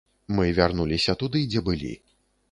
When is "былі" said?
1.67-1.91